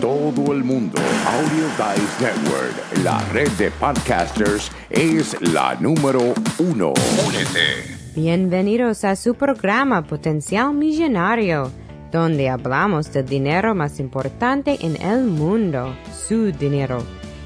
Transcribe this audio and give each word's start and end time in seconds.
todo 0.00 0.52
el 0.52 0.64
mundo. 0.64 0.98
Audio 1.26 1.66
Dice 1.76 2.24
Network, 2.24 3.04
la 3.04 3.22
red 3.32 3.50
de 3.52 3.70
podcasters, 3.72 4.72
es 4.88 5.36
la 5.52 5.74
número 5.74 6.32
uno. 6.58 6.94
Únete. 7.26 7.98
Bienvenidos 8.16 9.04
a 9.04 9.14
su 9.14 9.34
programa 9.34 10.02
Potencial 10.02 10.72
Millonario, 10.72 11.70
donde 12.10 12.48
hablamos 12.48 13.12
del 13.12 13.26
dinero 13.26 13.74
más 13.74 14.00
importante 14.00 14.78
en 14.80 15.00
el 15.02 15.24
mundo, 15.24 15.94
su 16.26 16.50
dinero. 16.50 17.04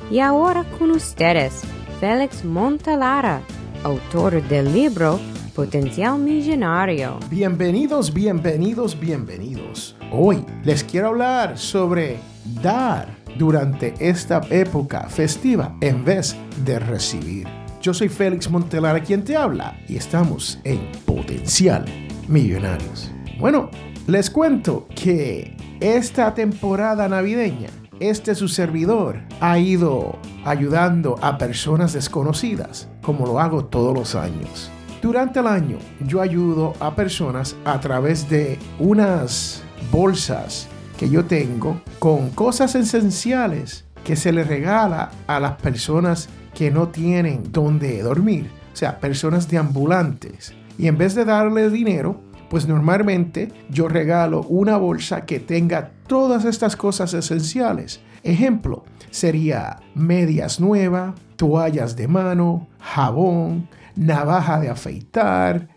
Y 0.08 0.20
ahora 0.20 0.64
con 0.78 0.92
ustedes, 0.92 1.62
Félix 1.98 2.44
Montalara, 2.44 3.40
autor 3.82 4.40
del 4.44 4.72
libro 4.72 5.18
Potencial 5.56 6.18
Millonario. 6.20 7.18
Bienvenidos, 7.30 8.12
bienvenidos, 8.12 8.98
bienvenidos. 8.98 9.63
Hoy 10.12 10.44
les 10.64 10.84
quiero 10.84 11.08
hablar 11.08 11.58
sobre 11.58 12.18
dar 12.62 13.08
durante 13.38 13.94
esta 13.98 14.40
época 14.50 15.08
festiva 15.08 15.76
en 15.80 16.04
vez 16.04 16.36
de 16.64 16.78
recibir. 16.78 17.48
Yo 17.80 17.92
soy 17.92 18.08
Félix 18.08 18.48
Montelara 18.48 19.00
quien 19.00 19.24
te 19.24 19.36
habla 19.36 19.76
y 19.88 19.96
estamos 19.96 20.58
en 20.64 20.90
Potencial 21.04 21.84
Millonarios. 22.28 23.10
Bueno, 23.38 23.70
les 24.06 24.30
cuento 24.30 24.86
que 24.94 25.56
esta 25.80 26.32
temporada 26.34 27.08
navideña, 27.08 27.68
este 28.00 28.34
su 28.34 28.48
servidor 28.48 29.20
ha 29.40 29.58
ido 29.58 30.18
ayudando 30.44 31.16
a 31.22 31.38
personas 31.38 31.92
desconocidas, 31.92 32.88
como 33.02 33.26
lo 33.26 33.40
hago 33.40 33.64
todos 33.64 33.94
los 33.94 34.14
años. 34.14 34.70
Durante 35.02 35.40
el 35.40 35.46
año 35.46 35.78
yo 36.06 36.22
ayudo 36.22 36.72
a 36.80 36.94
personas 36.94 37.56
a 37.66 37.80
través 37.80 38.30
de 38.30 38.58
unas 38.78 39.63
bolsas 39.90 40.68
que 40.98 41.08
yo 41.08 41.24
tengo 41.24 41.80
con 41.98 42.30
cosas 42.30 42.74
esenciales 42.74 43.84
que 44.04 44.16
se 44.16 44.32
les 44.32 44.46
regala 44.46 45.10
a 45.26 45.40
las 45.40 45.52
personas 45.52 46.28
que 46.54 46.70
no 46.70 46.88
tienen 46.88 47.42
dónde 47.50 48.02
dormir, 48.02 48.50
o 48.72 48.76
sea, 48.76 49.00
personas 49.00 49.48
de 49.48 49.58
ambulantes. 49.58 50.54
Y 50.78 50.86
en 50.86 50.98
vez 50.98 51.14
de 51.14 51.24
darles 51.24 51.72
dinero, 51.72 52.20
pues 52.48 52.68
normalmente 52.68 53.52
yo 53.70 53.88
regalo 53.88 54.42
una 54.42 54.76
bolsa 54.76 55.24
que 55.24 55.40
tenga 55.40 55.90
todas 56.06 56.44
estas 56.44 56.76
cosas 56.76 57.14
esenciales. 57.14 58.00
Ejemplo, 58.22 58.84
sería 59.10 59.80
medias 59.94 60.60
nuevas, 60.60 61.14
toallas 61.36 61.96
de 61.96 62.08
mano, 62.08 62.68
jabón, 62.78 63.68
navaja 63.96 64.60
de 64.60 64.68
afeitar 64.70 65.68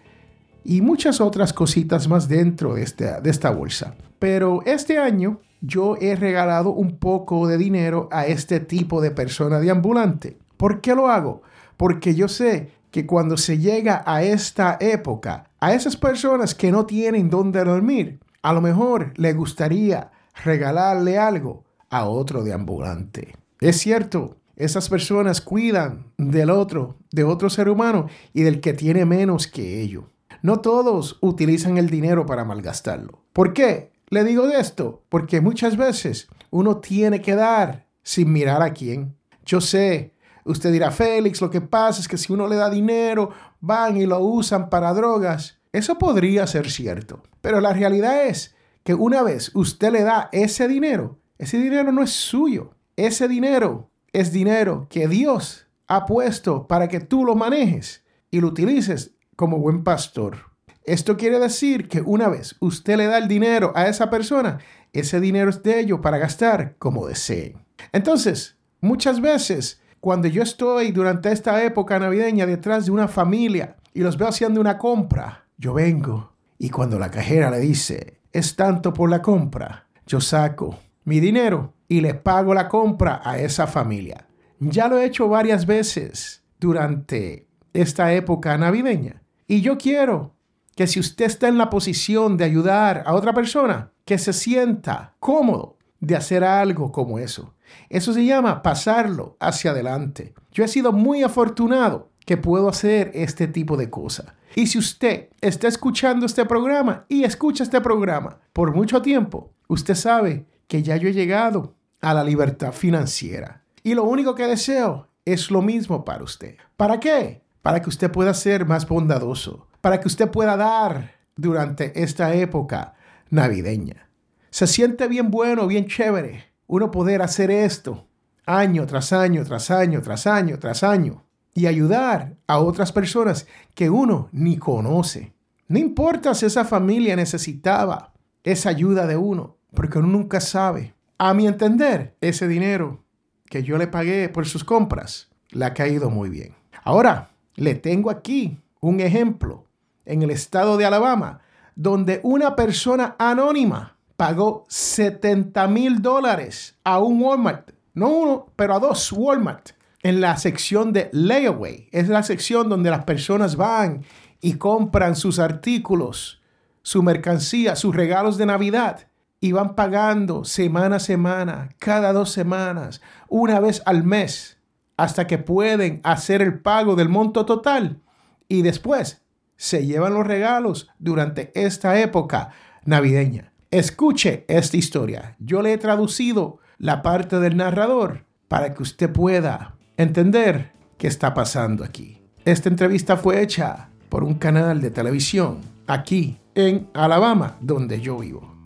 y 0.68 0.82
muchas 0.82 1.22
otras 1.22 1.54
cositas 1.54 2.10
más 2.10 2.28
dentro 2.28 2.76
de 2.76 2.84
esta, 2.84 3.22
de 3.22 3.30
esta 3.30 3.52
bolsa. 3.52 3.96
Pero 4.20 4.62
este 4.66 5.00
año 5.00 5.40
yo 5.62 5.96
he 6.02 6.18
regalado 6.18 6.72
un 6.72 6.98
poco 6.98 7.48
de 7.48 7.58
dinero 7.58 8.10
a 8.12 8.28
este 8.28 8.60
tipo 8.60 9.00
de 9.00 9.12
persona 9.12 9.60
de 9.60 9.72
ambulante. 9.72 10.38
¿Por 10.58 10.82
qué 10.82 10.94
lo 10.94 11.08
hago? 11.08 11.42
Porque 11.78 12.16
yo 12.16 12.28
sé 12.28 12.74
que 12.92 13.06
cuando 13.06 13.38
se 13.38 13.60
llega 13.60 14.04
a 14.06 14.24
esta 14.24 14.78
época, 14.82 15.50
a 15.62 15.74
esas 15.74 15.96
personas 15.96 16.54
que 16.54 16.70
no 16.70 16.86
tienen 16.86 17.30
dónde 17.30 17.64
dormir, 17.64 18.20
a 18.42 18.52
lo 18.52 18.60
mejor 18.60 19.14
le 19.16 19.32
gustaría 19.32 20.12
regalarle 20.44 21.18
algo 21.18 21.64
a 21.90 22.06
otro 22.06 22.44
de 22.44 22.52
ambulante. 22.52 23.36
Es 23.62 23.78
cierto, 23.78 24.36
esas 24.58 24.90
personas 24.90 25.40
cuidan 25.40 26.08
del 26.18 26.50
otro, 26.50 26.98
de 27.10 27.24
otro 27.24 27.50
ser 27.50 27.70
humano 27.70 28.08
y 28.34 28.42
del 28.42 28.60
que 28.60 28.74
tiene 28.74 29.06
menos 29.06 29.48
que 29.48 29.82
ellos. 29.82 30.04
No 30.42 30.60
todos 30.60 31.18
utilizan 31.22 31.78
el 31.78 31.90
dinero 31.90 32.26
para 32.26 32.46
malgastarlo. 32.46 33.24
¿Por 33.34 33.54
qué? 33.54 33.92
Le 34.10 34.24
digo 34.24 34.48
esto, 34.48 35.04
porque 35.10 35.42
muchas 35.42 35.76
veces 35.78 36.28
uno 36.50 36.78
tiene 36.78 37.22
que 37.22 37.36
dar 37.36 37.88
sin 38.04 38.32
mirar 38.32 38.62
a 38.62 38.74
quién. 38.74 39.16
Yo 39.46 39.60
sé, 39.60 40.14
usted 40.46 40.72
dirá, 40.72 40.92
Félix, 40.92 41.42
lo 41.42 41.50
que 41.50 41.62
pasa 41.62 42.00
es 42.00 42.08
que 42.08 42.18
si 42.18 42.32
uno 42.32 42.48
le 42.48 42.56
da 42.56 42.70
dinero, 42.70 43.32
van 43.60 43.98
y 43.98 44.06
lo 44.06 44.20
usan 44.20 44.70
para 44.70 44.94
drogas. 44.94 45.60
Eso 45.74 45.98
podría 45.98 46.48
ser 46.48 46.72
cierto. 46.72 47.22
Pero 47.42 47.60
la 47.60 47.74
realidad 47.74 48.26
es 48.26 48.56
que 48.84 48.94
una 48.94 49.24
vez 49.24 49.52
usted 49.54 49.92
le 49.92 50.04
da 50.04 50.30
ese 50.32 50.68
dinero, 50.68 51.20
ese 51.38 51.60
dinero 51.60 51.92
no 51.92 52.02
es 52.02 52.12
suyo. 52.12 52.72
Ese 52.96 53.28
dinero 53.28 53.92
es 54.12 54.32
dinero 54.32 54.88
que 54.90 55.08
Dios 55.08 55.68
ha 55.88 56.06
puesto 56.06 56.68
para 56.68 56.88
que 56.88 57.00
tú 57.00 57.26
lo 57.26 57.36
manejes 57.36 58.04
y 58.32 58.42
lo 58.42 58.48
utilices 58.48 59.14
como 59.38 59.60
buen 59.60 59.86
pastor. 59.86 60.40
Esto 60.84 61.16
quiere 61.16 61.40
decir 61.40 61.88
que 61.88 62.02
una 62.02 62.28
vez 62.28 62.58
usted 62.60 62.98
le 62.98 63.06
da 63.06 63.18
el 63.20 63.28
dinero 63.30 63.72
a 63.76 63.88
esa 63.88 64.10
persona, 64.10 64.58
ese 64.94 65.22
dinero 65.22 65.50
es 65.50 65.64
de 65.64 65.80
ellos 65.80 66.00
para 66.02 66.18
gastar 66.18 66.76
como 66.78 67.08
deseen. 67.08 67.66
Entonces, 67.94 68.58
muchas 68.82 69.22
veces, 69.22 69.80
cuando 70.00 70.28
yo 70.28 70.42
estoy 70.42 70.92
durante 70.92 71.32
esta 71.32 71.64
época 71.64 72.00
navideña 72.00 72.46
detrás 72.46 72.86
de 72.86 72.92
una 72.92 73.08
familia 73.08 73.78
y 73.94 74.02
los 74.02 74.18
veo 74.18 74.28
haciendo 74.28 74.60
una 74.60 74.78
compra, 74.78 75.46
yo 75.58 75.74
vengo 75.74 76.34
y 76.58 76.70
cuando 76.70 76.98
la 76.98 77.12
cajera 77.12 77.52
le 77.52 77.60
dice, 77.60 78.20
es 78.32 78.56
tanto 78.56 78.94
por 78.94 79.10
la 79.10 79.22
compra, 79.22 79.88
yo 80.08 80.20
saco 80.20 80.80
mi 81.04 81.20
dinero 81.20 81.74
y 81.88 82.02
le 82.02 82.16
pago 82.16 82.54
la 82.54 82.68
compra 82.68 83.22
a 83.24 83.38
esa 83.38 83.68
familia. 83.68 84.28
Ya 84.60 84.88
lo 84.88 84.98
he 84.98 85.06
hecho 85.06 85.28
varias 85.28 85.68
veces 85.68 86.44
durante 86.60 87.48
esta 87.74 88.14
época 88.14 88.58
navideña. 88.58 89.22
Y 89.48 89.62
yo 89.62 89.78
quiero 89.78 90.36
que 90.76 90.88
si 90.88 91.00
usted 91.00 91.26
está 91.26 91.48
en 91.48 91.58
la 91.58 91.70
posición 91.70 92.38
de 92.38 92.44
ayudar 92.44 93.04
a 93.06 93.14
otra 93.14 93.34
persona, 93.34 93.92
que 94.06 94.18
se 94.18 94.34
sienta 94.34 95.16
cómodo 95.20 95.78
de 96.00 96.16
hacer 96.16 96.44
algo 96.44 96.92
como 96.92 97.20
eso. 97.20 97.54
Eso 97.90 98.14
se 98.14 98.26
llama 98.26 98.62
pasarlo 98.62 99.36
hacia 99.40 99.72
adelante. 99.72 100.34
Yo 100.52 100.64
he 100.64 100.68
sido 100.68 100.92
muy 100.92 101.24
afortunado 101.24 102.12
que 102.26 102.38
puedo 102.38 102.70
hacer 102.70 103.12
este 103.14 103.48
tipo 103.48 103.78
de 103.78 103.90
cosas. 103.90 104.28
Y 104.56 104.68
si 104.68 104.78
usted 104.78 105.30
está 105.42 105.68
escuchando 105.68 106.26
este 106.26 106.46
programa 106.46 107.06
y 107.10 107.24
escucha 107.24 107.64
este 107.64 107.82
programa 107.82 108.38
por 108.54 108.74
mucho 108.74 109.02
tiempo, 109.02 109.52
usted 109.68 109.96
sabe 109.96 110.46
que 110.68 110.84
ya 110.84 110.98
yo 110.98 111.10
he 111.10 111.14
llegado 111.14 111.76
a 112.02 112.14
la 112.14 112.24
libertad 112.24 112.72
financiera. 112.72 113.64
Y 113.84 113.94
lo 113.94 114.04
único 114.04 114.36
que 114.36 114.48
deseo 114.48 115.08
es 115.26 115.52
lo 115.52 115.62
mismo 115.62 116.06
para 116.06 116.24
usted. 116.24 116.56
¿Para 116.76 117.00
qué? 117.00 117.42
Para 117.68 117.82
que 117.82 117.90
usted 117.90 118.10
pueda 118.10 118.34
ser 118.34 118.66
más 118.66 118.88
bondadoso, 118.88 119.68
para 119.82 120.00
que 120.00 120.08
usted 120.08 120.32
pueda 120.32 120.56
dar 120.56 121.16
durante 121.36 122.02
esta 122.02 122.34
época 122.34 122.94
navideña. 123.30 124.10
Se 124.50 124.68
siente 124.68 125.06
bien 125.10 125.30
bueno, 125.30 125.68
bien 125.68 125.86
chévere 125.86 126.46
uno 126.68 126.92
poder 126.92 127.22
hacer 127.22 127.52
esto 127.52 128.08
año 128.46 128.86
tras 128.86 129.12
año, 129.12 129.44
tras 129.44 129.70
año, 129.70 130.02
tras 130.02 130.28
año, 130.28 130.58
tras 130.60 130.82
año 130.82 131.26
y 131.54 131.66
ayudar 131.66 132.38
a 132.48 132.60
otras 132.60 132.94
personas 132.94 133.48
que 133.76 133.90
uno 133.90 134.30
ni 134.32 134.56
conoce. 134.56 135.34
No 135.68 135.78
importa 135.78 136.36
si 136.36 136.46
esa 136.46 136.64
familia 136.64 137.18
necesitaba 137.18 138.14
esa 138.46 138.70
ayuda 138.70 139.06
de 139.08 139.18
uno, 139.18 139.58
porque 139.74 140.00
uno 140.00 140.08
nunca 140.08 140.40
sabe. 140.40 140.96
A 141.18 141.34
mi 141.34 141.48
entender, 141.48 142.16
ese 142.22 142.48
dinero 142.48 143.04
que 143.50 143.62
yo 143.62 143.78
le 143.78 143.88
pagué 143.88 144.30
por 144.30 144.46
sus 144.46 144.64
compras 144.64 145.28
le 145.50 145.66
ha 145.66 145.74
caído 145.74 146.10
muy 146.10 146.30
bien. 146.30 146.56
Ahora, 146.86 147.32
le 147.58 147.76
tengo 147.76 148.10
aquí 148.10 148.58
un 148.80 149.02
ejemplo. 149.02 149.66
En 150.06 150.22
el 150.22 150.30
estado 150.30 150.78
de 150.78 150.86
Alabama, 150.86 151.42
donde 151.76 152.22
una 152.24 152.56
persona 152.56 153.18
anónima 153.20 153.98
pagó 154.16 154.64
70 154.70 155.68
mil 155.68 156.02
dólares 156.02 156.78
a 156.86 157.00
un 157.00 157.22
Walmart, 157.22 157.72
no 157.94 158.08
uno, 158.08 158.48
pero 158.56 158.76
a 158.76 158.80
dos 158.80 159.12
Walmart, 159.12 159.72
en 160.04 160.22
la 160.22 160.38
sección 160.38 160.94
de 160.94 161.10
layaway. 161.12 161.90
Es 161.92 162.08
la 162.08 162.24
sección 162.24 162.70
donde 162.70 162.90
las 162.90 163.04
personas 163.04 163.58
van 163.58 164.06
y 164.40 164.54
compran 164.54 165.18
sus 165.18 165.40
artículos, 165.40 166.42
su 166.84 167.04
mercancía, 167.04 167.76
sus 167.76 167.94
regalos 167.94 168.38
de 168.38 168.46
Navidad. 168.46 169.08
Y 169.40 169.52
van 169.52 169.76
pagando 169.76 170.46
semana 170.46 170.96
a 170.96 171.00
semana, 171.00 171.70
cada 171.78 172.12
dos 172.12 172.32
semanas, 172.32 173.02
una 173.30 173.60
vez 173.60 173.84
al 173.86 174.04
mes, 174.04 174.57
hasta 174.98 175.28
que 175.28 175.38
pueden 175.38 176.02
hacer 176.04 176.42
el 176.42 176.60
pago 176.60 176.96
del 176.96 177.08
monto 177.10 177.46
total 177.46 178.02
y 178.50 178.64
después 178.64 179.24
se 179.56 179.86
llevan 179.86 180.14
los 180.14 180.28
regalos 180.28 180.90
durante 181.00 181.52
esta 181.56 182.00
época 182.00 182.52
navideña. 182.86 183.54
Escuche 183.72 184.46
esta 184.48 184.78
historia. 184.78 185.36
Yo 185.40 185.62
le 185.62 185.74
he 185.74 185.78
traducido 185.78 186.60
la 186.78 187.02
parte 187.02 187.40
del 187.40 187.58
narrador 187.58 188.26
para 188.48 188.74
que 188.74 188.84
usted 188.84 189.12
pueda 189.12 189.76
entender 189.98 190.72
qué 190.98 191.08
está 191.08 191.34
pasando 191.34 191.84
aquí. 191.84 192.22
Esta 192.46 192.70
entrevista 192.70 193.18
fue 193.18 193.42
hecha 193.42 193.90
por 194.10 194.24
un 194.24 194.36
canal 194.36 194.80
de 194.80 194.92
televisión 194.92 195.60
aquí 195.86 196.40
en 196.56 196.90
Alabama, 196.94 197.58
donde 197.60 198.00
yo 198.00 198.18
vivo. 198.20 198.57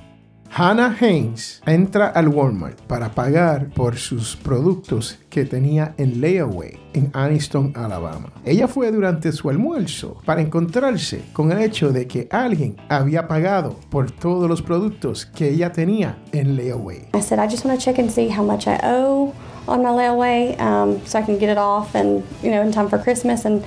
Hannah 0.53 0.98
Haynes 1.00 1.62
entra 1.65 2.07
al 2.07 2.27
Walmart 2.27 2.81
para 2.81 3.15
pagar 3.15 3.69
por 3.69 3.95
sus 3.95 4.36
productos 4.36 5.18
que 5.30 5.45
tenía 5.45 5.94
en 5.98 6.19
layaway 6.19 6.77
en 6.94 7.09
Aniston, 7.13 7.71
Alabama. 7.74 8.33
Ella 8.44 8.68
fue 8.68 8.92
durante 8.92 9.31
su 9.31 9.50
almuerzo 9.50 10.18
para 10.25 10.42
encontrarse 10.42 11.21
con 11.31 11.53
el 11.53 11.59
hecho 11.59 11.94
de 11.94 12.06
que 12.06 12.27
alguien 12.30 12.75
había 12.89 13.30
pagado 13.30 13.77
por 13.89 14.12
todos 14.12 14.50
los 14.50 14.62
productos 14.62 15.25
que 15.25 15.51
ella 15.51 15.71
tenía 15.71 16.18
en 16.33 16.57
layaway. 16.57 17.07
I 17.13 17.21
said, 17.21 17.39
I 17.39 17.48
just 17.50 17.63
want 17.63 17.80
to 17.80 17.81
check 17.81 17.98
and 17.98 18.12
see 18.12 18.27
how 18.27 18.44
much 18.44 18.68
I 18.68 18.77
owe 18.83 19.33
on 19.69 19.81
my 19.81 19.92
layaway 19.92 20.59
um, 20.59 21.00
so 21.06 21.18
I 21.18 21.21
can 21.21 21.39
get 21.39 21.50
it 21.50 21.57
off 21.57 21.95
and, 21.95 22.25
you 22.44 22.51
know, 22.51 22.62
in 22.62 22.74
time 22.74 22.89
for 22.89 22.98
Christmas. 22.98 23.45
And 23.45 23.63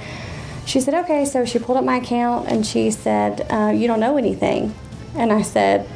she 0.66 0.80
said, 0.80 0.92
okay. 1.04 1.24
So 1.24 1.46
she 1.46 1.58
pulled 1.58 1.78
up 1.78 1.84
my 1.84 1.96
account 1.96 2.46
and 2.48 2.66
she 2.66 2.90
said, 2.90 3.46
uh, 3.48 3.72
you 3.74 3.86
don't 3.86 4.00
know 4.00 4.18
anything. 4.18 4.74
And 5.16 5.32
I 5.32 5.40
said, 5.40 5.88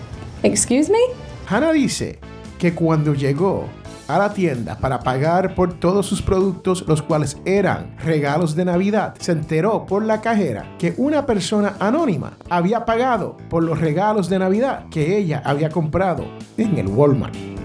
excuse 0.43 0.90
me? 0.90 0.99
Hannah 1.49 1.73
dice 1.73 2.19
que 2.58 2.75
cuando 2.75 3.14
llegó 3.14 3.67
a 4.08 4.19
la 4.19 4.32
tienda 4.32 4.79
para 4.79 5.00
pagar 5.00 5.55
por 5.55 5.75
todos 5.75 6.06
sus 6.06 6.23
productos, 6.23 6.85
los 6.88 7.02
cuales 7.02 7.37
eran 7.44 7.96
regalos 7.99 8.55
de 8.56 8.64
Navidad, 8.64 9.14
se 9.20 9.32
enteró 9.32 9.85
por 9.87 10.05
la 10.05 10.20
cajera 10.20 10.64
que 10.79 10.94
una 10.96 11.26
persona 11.26 11.76
anónima 11.79 12.32
había 12.49 12.85
pagado 12.85 13.37
por 13.50 13.62
los 13.62 13.79
regalos 13.79 14.29
de 14.29 14.38
Navidad 14.38 14.87
que 14.90 15.19
ella 15.19 15.43
había 15.44 15.69
comprado 15.69 16.25
en 16.56 16.79
el 16.79 16.88
Walmart. 16.88 17.57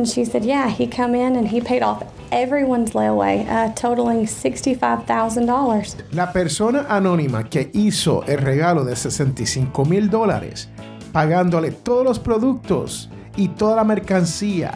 And 0.00 0.08
she 0.08 0.24
said, 0.24 0.46
yeah, 0.46 0.70
he 0.70 0.86
come 0.86 1.14
in 1.14 1.36
and 1.36 1.46
he 1.46 1.60
paid 1.60 1.82
off 1.82 2.02
everyone's 2.32 2.92
layaway, 2.92 3.46
uh, 3.46 3.70
totaling 3.74 4.24
$65,000. 4.24 6.14
La 6.14 6.32
persona 6.32 6.86
anónima 6.88 7.44
que 7.50 7.68
hizo 7.74 8.24
el 8.26 8.38
regalo 8.38 8.82
de 8.86 8.96
65 8.96 9.84
mil 9.84 10.08
dólares, 10.08 10.70
pagándole 11.12 11.70
todos 11.70 12.02
los 12.02 12.18
productos 12.18 13.10
y 13.36 13.48
toda 13.48 13.76
la 13.76 13.84
mercancía 13.84 14.72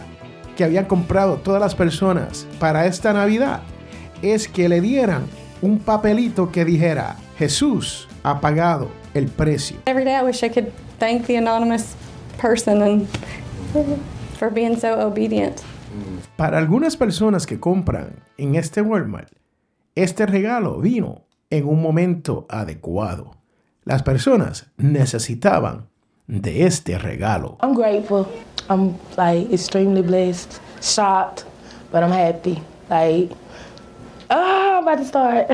que 0.58 0.64
habían 0.64 0.84
comprado 0.84 1.36
todas 1.36 1.62
las 1.62 1.74
personas 1.74 2.46
para 2.60 2.84
esta 2.84 3.14
Navidad, 3.14 3.62
es 4.20 4.46
que 4.46 4.68
le 4.68 4.82
dieran 4.82 5.24
un 5.62 5.78
papelito 5.78 6.52
que 6.52 6.66
dijera, 6.66 7.16
Jesús 7.38 8.08
ha 8.24 8.42
pagado 8.42 8.90
el 9.14 9.28
precio. 9.28 9.78
Every 9.86 10.04
day 10.04 10.16
I 10.16 10.22
wish 10.22 10.42
I 10.42 10.50
could 10.50 10.70
thank 10.98 11.24
the 11.26 11.36
anonymous 11.36 11.96
person 12.36 12.82
and 12.82 13.08
for 14.36 14.50
being 14.50 14.76
so 14.76 14.98
obedient. 15.00 15.62
Para 16.36 16.58
algunas 16.58 16.96
personas 16.96 17.46
que 17.46 17.60
compran 17.60 18.22
en 18.36 18.56
este 18.56 18.82
Walmart, 18.82 19.30
este 19.94 20.26
regalo 20.26 20.80
vino 20.80 21.26
en 21.50 21.68
un 21.68 21.80
momento 21.80 22.46
adecuado. 22.48 23.36
Las 23.84 24.02
personas 24.02 24.70
necesitaban 24.76 25.88
de 26.26 26.66
este 26.66 26.98
regalo. 26.98 27.58
I'm 27.62 27.74
grateful. 27.74 28.26
I'm 28.68 28.96
like 29.16 29.52
extremely 29.52 30.02
blessed, 30.02 30.60
shocked, 30.80 31.44
but 31.92 32.02
I'm 32.02 32.10
happy. 32.10 32.62
Like, 32.88 33.30
ah, 34.30 34.78
I'm 34.78 34.88
about 34.88 34.98
to 34.98 35.04
start. 35.04 35.50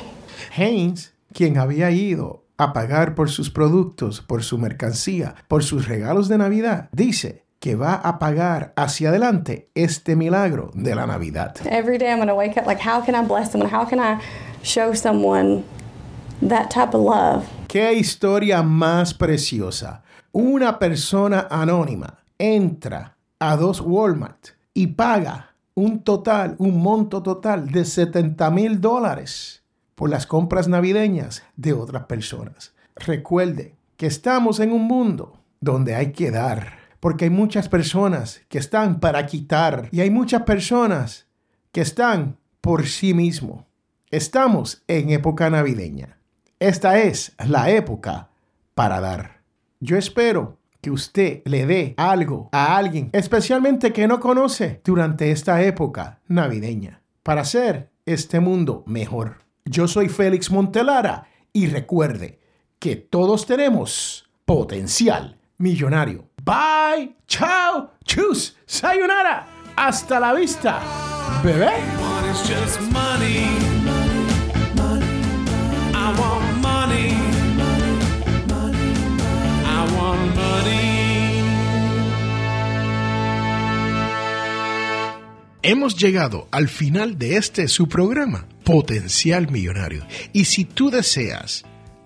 Haynes, 0.56 1.12
quien 1.32 1.58
había 1.58 1.90
ido 1.90 2.44
a 2.56 2.72
pagar 2.72 3.14
por 3.14 3.30
sus 3.30 3.50
productos, 3.50 4.20
por 4.20 4.42
su 4.42 4.58
mercancía, 4.58 5.34
por 5.48 5.64
sus 5.64 5.88
regalos 5.88 6.28
de 6.28 6.38
Navidad, 6.38 6.88
dice 6.92 7.44
que 7.62 7.76
va 7.76 7.94
a 7.94 8.18
pagar 8.18 8.72
hacia 8.74 9.10
adelante 9.10 9.70
este 9.76 10.16
milagro 10.16 10.72
de 10.74 10.96
la 10.96 11.06
Navidad. 11.06 11.54
Every 11.64 11.96
day 11.96 12.08
I'm 12.10 12.16
going 12.16 12.26
to 12.26 12.34
wake 12.34 12.58
up 12.58 12.66
like, 12.66 12.82
how 12.82 13.00
can 13.00 13.14
I 13.14 13.24
bless 13.24 13.52
someone? 13.52 13.70
How 13.70 13.86
can 13.88 14.00
I 14.00 14.20
show 14.64 14.92
someone 14.94 15.62
that 16.42 16.70
type 16.70 16.92
of 16.92 17.04
love? 17.04 17.44
¡Qué 17.68 17.92
historia 17.92 18.64
más 18.64 19.14
preciosa! 19.14 20.02
Una 20.32 20.80
persona 20.80 21.46
anónima 21.48 22.18
entra 22.36 23.16
a 23.38 23.56
dos 23.56 23.80
Walmart 23.80 24.56
y 24.74 24.88
paga 24.88 25.54
un 25.76 26.02
total, 26.02 26.56
un 26.58 26.82
monto 26.82 27.22
total 27.22 27.70
de 27.70 27.84
70 27.84 28.50
mil 28.50 28.80
dólares 28.80 29.62
por 29.94 30.10
las 30.10 30.26
compras 30.26 30.66
navideñas 30.66 31.44
de 31.54 31.74
otras 31.74 32.06
personas. 32.06 32.72
Recuerde 32.96 33.76
que 33.96 34.06
estamos 34.06 34.58
en 34.58 34.72
un 34.72 34.82
mundo 34.82 35.38
donde 35.60 35.94
hay 35.94 36.10
que 36.10 36.32
dar, 36.32 36.81
porque 37.02 37.24
hay 37.24 37.30
muchas 37.30 37.68
personas 37.68 38.42
que 38.48 38.58
están 38.58 39.00
para 39.00 39.26
quitar 39.26 39.88
y 39.90 40.02
hay 40.02 40.10
muchas 40.10 40.42
personas 40.42 41.26
que 41.72 41.80
están 41.80 42.38
por 42.60 42.86
sí 42.86 43.12
mismo. 43.12 43.66
Estamos 44.12 44.84
en 44.86 45.10
época 45.10 45.50
navideña. 45.50 46.20
Esta 46.60 47.00
es 47.00 47.34
la 47.44 47.70
época 47.70 48.28
para 48.76 49.00
dar. 49.00 49.42
Yo 49.80 49.98
espero 49.98 50.58
que 50.80 50.92
usted 50.92 51.42
le 51.44 51.66
dé 51.66 51.94
algo 51.96 52.48
a 52.52 52.76
alguien, 52.76 53.10
especialmente 53.12 53.92
que 53.92 54.06
no 54.06 54.20
conoce, 54.20 54.80
durante 54.84 55.32
esta 55.32 55.60
época 55.60 56.20
navideña, 56.28 57.02
para 57.24 57.40
hacer 57.40 57.90
este 58.06 58.38
mundo 58.38 58.84
mejor. 58.86 59.38
Yo 59.64 59.88
soy 59.88 60.08
Félix 60.08 60.52
Montelara 60.52 61.26
y 61.52 61.66
recuerde 61.66 62.38
que 62.78 62.94
todos 62.94 63.44
tenemos 63.44 64.30
potencial 64.44 65.40
millonario. 65.58 66.31
Bye, 66.44 67.14
chao, 67.28 67.92
chus, 68.04 68.56
sayonara, 68.66 69.46
hasta 69.76 70.18
la 70.18 70.32
vista, 70.34 70.80
bebé. 71.44 71.70
Hemos 85.64 85.96
llegado 85.96 86.48
al 86.50 86.66
final 86.68 87.18
de 87.18 87.36
este 87.36 87.68
su 87.68 87.86
programa, 87.86 88.48
Potencial 88.64 89.48
Millonario. 89.48 90.04
Y 90.32 90.46
si 90.46 90.64
tú 90.64 90.90
deseas 90.90 91.64